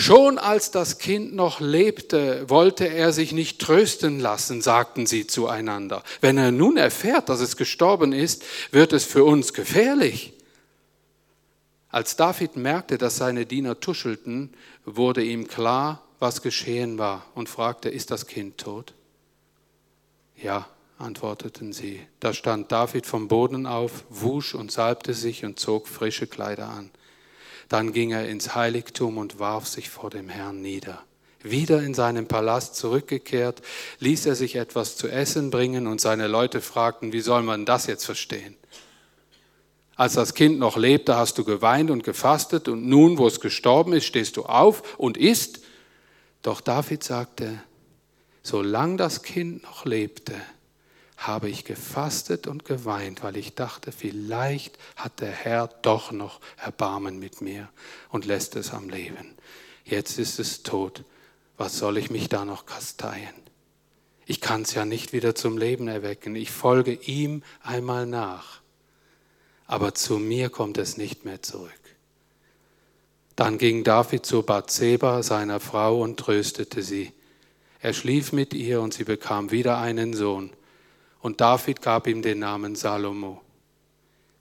[0.00, 6.04] Schon als das Kind noch lebte, wollte er sich nicht trösten lassen, sagten sie zueinander.
[6.20, 10.34] Wenn er nun erfährt, dass es gestorben ist, wird es für uns gefährlich.
[11.88, 17.88] Als David merkte, dass seine Diener tuschelten, wurde ihm klar, was geschehen war und fragte,
[17.88, 18.94] ist das Kind tot?
[20.36, 20.68] Ja,
[20.98, 22.06] antworteten sie.
[22.20, 26.90] Da stand David vom Boden auf, wusch und salbte sich und zog frische Kleider an.
[27.68, 31.02] Dann ging er ins Heiligtum und warf sich vor dem Herrn nieder.
[31.42, 33.62] Wieder in seinen Palast zurückgekehrt,
[34.00, 37.86] ließ er sich etwas zu essen bringen und seine Leute fragten, wie soll man das
[37.86, 38.56] jetzt verstehen?
[39.94, 43.92] Als das Kind noch lebte, hast du geweint und gefastet und nun, wo es gestorben
[43.92, 45.60] ist, stehst du auf und isst.
[46.42, 47.60] Doch David sagte,
[48.42, 50.34] solange das Kind noch lebte,
[51.18, 57.18] habe ich gefastet und geweint, weil ich dachte, vielleicht hat der Herr doch noch Erbarmen
[57.18, 57.68] mit mir
[58.08, 59.34] und lässt es am Leben.
[59.84, 61.04] Jetzt ist es tot.
[61.56, 63.34] Was soll ich mich da noch kasteien?
[64.26, 66.36] Ich kann es ja nicht wieder zum Leben erwecken.
[66.36, 68.60] Ich folge ihm einmal nach.
[69.68, 71.70] aber zu mir kommt es nicht mehr zurück.
[73.36, 77.12] Dann ging David zu Bathseba, seiner Frau, und tröstete sie.
[77.80, 80.50] Er schlief mit ihr und sie bekam wieder einen Sohn.
[81.20, 83.42] Und David gab ihm den Namen Salomo.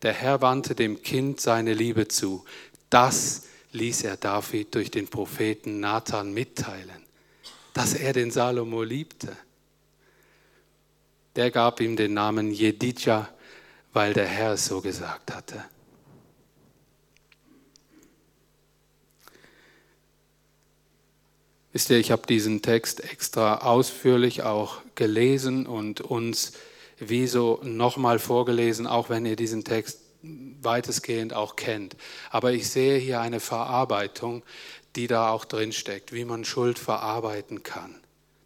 [0.01, 2.45] Der Herr wandte dem Kind seine Liebe zu.
[2.89, 7.03] Das ließ er David durch den Propheten Nathan mitteilen,
[7.73, 9.35] dass er den Salomo liebte.
[11.35, 13.29] Der gab ihm den Namen Jedidja,
[13.93, 15.63] weil der Herr es so gesagt hatte.
[21.77, 26.53] Wisst ihr, ich habe diesen Text extra ausführlich auch gelesen und uns
[26.97, 31.95] wie so nochmal vorgelesen, auch wenn ihr diesen Text weitestgehend auch kennt.
[32.31, 34.41] Aber ich sehe hier eine Verarbeitung,
[34.95, 37.93] die da auch drin steckt, wie man Schuld verarbeiten kann.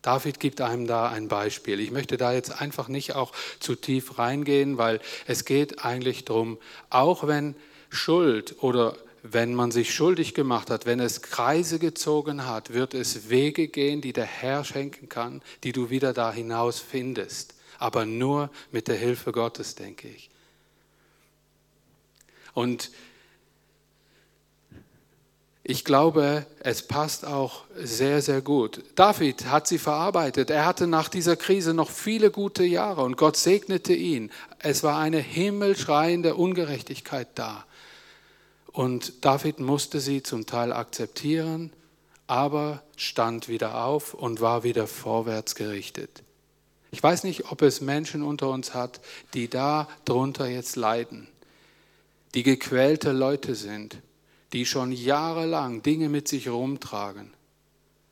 [0.01, 1.79] David gibt einem da ein Beispiel.
[1.79, 6.57] Ich möchte da jetzt einfach nicht auch zu tief reingehen, weil es geht eigentlich darum,
[6.89, 7.55] auch wenn
[7.89, 13.29] Schuld oder wenn man sich schuldig gemacht hat, wenn es Kreise gezogen hat, wird es
[13.29, 17.53] Wege gehen, die der Herr schenken kann, die du wieder da hinaus findest.
[17.77, 20.29] Aber nur mit der Hilfe Gottes, denke ich.
[22.53, 22.91] Und
[25.63, 28.83] ich glaube, es passt auch sehr, sehr gut.
[28.95, 30.49] David hat sie verarbeitet.
[30.49, 34.31] Er hatte nach dieser Krise noch viele gute Jahre und Gott segnete ihn.
[34.57, 37.65] Es war eine himmelschreiende Ungerechtigkeit da.
[38.71, 41.71] Und David musste sie zum Teil akzeptieren,
[42.27, 46.23] aber stand wieder auf und war wieder vorwärts gerichtet.
[46.91, 49.01] Ich weiß nicht, ob es Menschen unter uns hat,
[49.33, 51.27] die da drunter jetzt leiden,
[52.33, 53.97] die gequälte Leute sind,
[54.53, 57.33] die schon jahrelang Dinge mit sich rumtragen.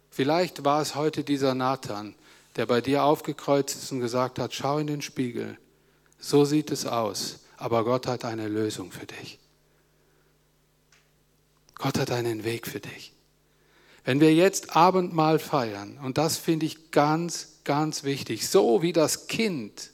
[0.09, 2.15] Vielleicht war es heute dieser Nathan,
[2.55, 5.57] der bei dir aufgekreuzt ist und gesagt hat, schau in den Spiegel,
[6.19, 9.39] so sieht es aus, aber Gott hat eine Lösung für dich.
[11.79, 13.13] Gott hat einen Weg für dich.
[14.03, 19.27] Wenn wir jetzt Abendmahl feiern, und das finde ich ganz, ganz wichtig, so wie das
[19.27, 19.91] Kind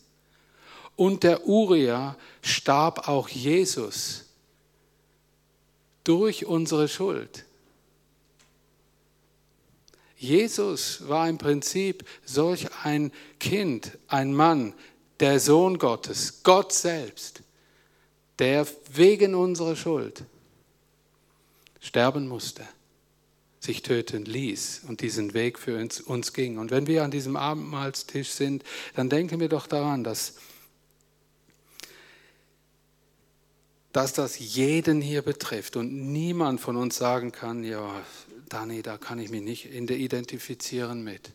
[0.96, 4.26] und der Uriah starb auch Jesus
[6.04, 7.46] durch unsere Schuld.
[10.18, 14.74] Jesus war im Prinzip solch ein Kind, ein Mann,
[15.20, 17.42] der Sohn Gottes, Gott selbst,
[18.40, 20.24] der wegen unserer Schuld
[21.86, 22.68] sterben musste,
[23.60, 26.58] sich töten ließ und diesen Weg für uns, uns ging.
[26.58, 28.64] Und wenn wir an diesem Abendmahlstisch sind,
[28.96, 30.36] dann denken wir doch daran, dass,
[33.92, 38.02] dass das jeden hier betrifft und niemand von uns sagen kann, ja,
[38.50, 41.34] Dani, da kann ich mich nicht identifizieren mit.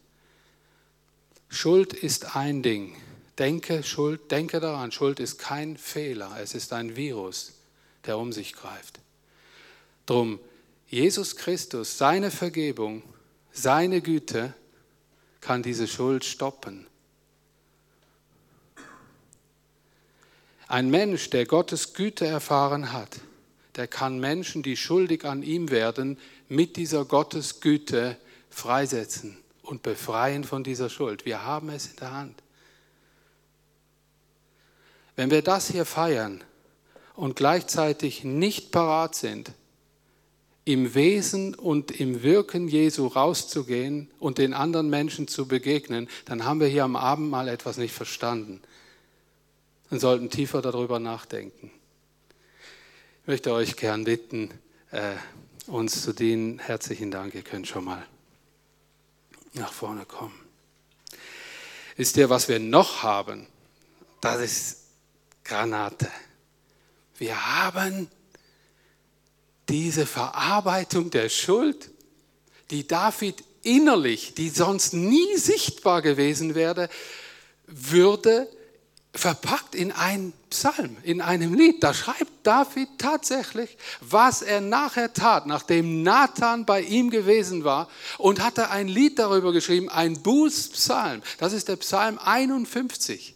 [1.48, 2.96] Schuld ist ein Ding.
[3.38, 7.54] Denke, Schuld, denke daran, Schuld ist kein Fehler, es ist ein Virus,
[8.04, 9.00] der um sich greift.
[10.10, 10.40] Drum,
[10.88, 13.04] Jesus Christus, seine Vergebung,
[13.52, 14.54] seine Güte
[15.40, 16.88] kann diese Schuld stoppen.
[20.66, 23.20] Ein Mensch, der Gottes Güte erfahren hat,
[23.76, 28.16] der kann Menschen, die schuldig an ihm werden, mit dieser Gottes Güte
[28.48, 31.24] freisetzen und befreien von dieser Schuld.
[31.24, 32.42] Wir haben es in der Hand.
[35.14, 36.42] Wenn wir das hier feiern
[37.14, 39.52] und gleichzeitig nicht parat sind,
[40.64, 46.60] im Wesen und im Wirken Jesu rauszugehen und den anderen Menschen zu begegnen, dann haben
[46.60, 48.60] wir hier am Abend mal etwas nicht verstanden
[49.90, 51.70] und sollten tiefer darüber nachdenken.
[53.22, 54.50] Ich möchte euch gern bitten,
[54.90, 55.14] äh,
[55.66, 56.58] uns zu dienen.
[56.58, 58.04] Herzlichen Dank, ihr könnt schon mal
[59.54, 60.38] nach vorne kommen.
[61.96, 63.46] Wisst ihr, was wir noch haben?
[64.20, 64.84] Das ist
[65.44, 66.08] Granate.
[67.18, 68.08] Wir haben
[69.70, 71.90] diese Verarbeitung der Schuld,
[72.70, 76.88] die David innerlich, die sonst nie sichtbar gewesen wäre,
[77.66, 78.48] würde
[79.12, 81.82] verpackt in einen Psalm, in einem Lied.
[81.82, 88.40] Da schreibt David tatsächlich, was er nachher tat, nachdem Nathan bei ihm gewesen war und
[88.40, 91.22] hatte ein Lied darüber geschrieben, ein Bußpsalm.
[91.38, 93.34] Das ist der Psalm 51.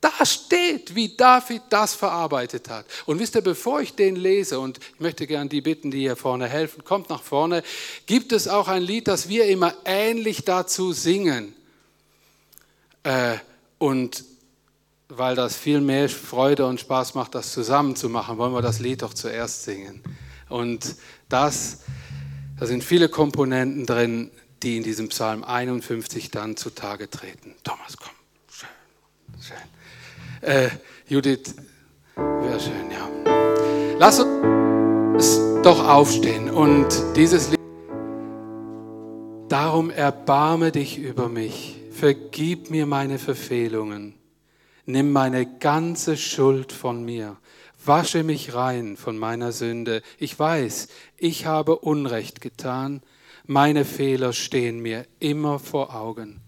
[0.00, 2.86] Da steht, wie David das verarbeitet hat.
[3.04, 6.16] Und wisst ihr, bevor ich den lese, und ich möchte gern die bitten, die hier
[6.16, 7.62] vorne helfen, kommt nach vorne,
[8.06, 11.54] gibt es auch ein Lied, das wir immer ähnlich dazu singen.
[13.02, 13.36] Äh,
[13.78, 14.24] und
[15.08, 18.78] weil das viel mehr Freude und Spaß macht, das zusammen zu machen, wollen wir das
[18.78, 20.02] Lied doch zuerst singen.
[20.48, 20.96] Und
[21.28, 21.80] das,
[22.58, 24.30] da sind viele Komponenten drin,
[24.62, 27.54] die in diesem Psalm 51 dann zutage treten.
[27.64, 28.12] Thomas, komm.
[28.50, 28.68] Schön,
[29.42, 29.79] schön.
[30.40, 30.70] Äh,
[31.06, 31.54] Judith,
[32.16, 33.96] Wäre schön, ja.
[33.98, 37.58] Lass uns doch aufstehen und dieses Lied.
[39.48, 44.14] Darum erbarme dich über mich, vergib mir meine Verfehlungen,
[44.86, 47.36] nimm meine ganze Schuld von mir,
[47.84, 50.02] wasche mich rein von meiner Sünde.
[50.18, 50.88] Ich weiß,
[51.18, 53.02] ich habe Unrecht getan,
[53.46, 56.40] meine Fehler stehen mir immer vor Augen.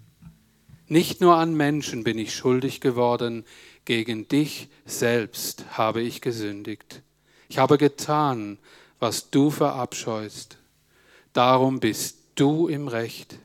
[0.89, 3.45] Nicht nur an Menschen bin ich schuldig geworden,
[3.85, 7.03] gegen dich selbst habe ich gesündigt.
[7.49, 8.59] Ich habe getan,
[8.99, 10.59] was du verabscheust.
[11.33, 13.39] Darum bist du im Recht,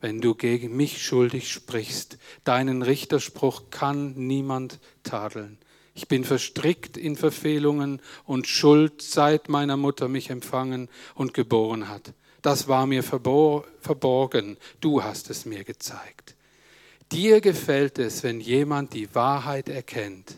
[0.00, 2.18] wenn du gegen mich schuldig sprichst.
[2.44, 5.58] Deinen Richterspruch kann niemand tadeln.
[5.94, 12.12] Ich bin verstrickt in Verfehlungen und Schuld, seit meiner Mutter mich empfangen und geboren hat.
[12.42, 16.34] Das war mir verborgen, du hast es mir gezeigt.
[17.14, 20.34] Dir gefällt es, wenn jemand die Wahrheit erkennt.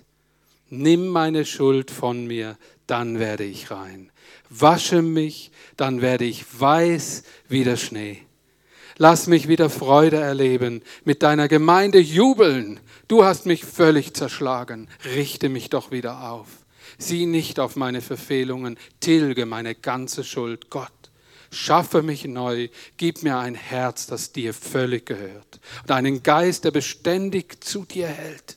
[0.68, 4.12] Nimm meine Schuld von mir, dann werde ich rein.
[4.51, 8.20] Wasche mich, dann werde ich weiß wie der Schnee.
[8.99, 12.79] Lass mich wieder Freude erleben, mit deiner Gemeinde jubeln.
[13.09, 14.89] Du hast mich völlig zerschlagen.
[15.14, 16.49] Richte mich doch wieder auf.
[16.99, 20.93] Sieh nicht auf meine Verfehlungen, tilge meine ganze Schuld, Gott.
[21.51, 26.70] Schaffe mich neu, gib mir ein Herz, das dir völlig gehört und einen Geist, der
[26.70, 28.57] beständig zu dir hält.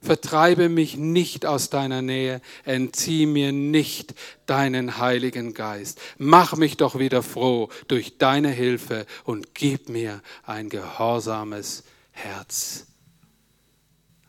[0.00, 4.14] Vertreibe mich nicht aus deiner Nähe, entzieh mir nicht
[4.46, 6.00] deinen Heiligen Geist.
[6.18, 12.86] Mach mich doch wieder froh durch deine Hilfe und gib mir ein gehorsames Herz.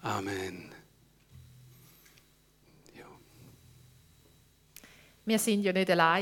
[0.02, 0.72] Amen.
[5.30, 6.18] Wir sind ja nicht allein.